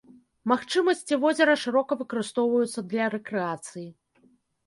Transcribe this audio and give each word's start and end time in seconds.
Магчымасці 0.51 1.17
возера 1.25 1.53
шырока 1.65 1.97
выкарыстоўваюцца 1.99 2.79
для 2.93 3.05
рэкрэацыі. 3.17 3.87